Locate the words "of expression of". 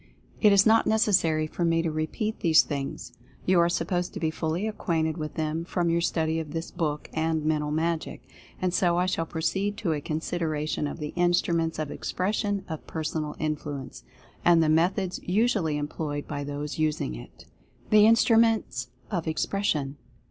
11.77-12.87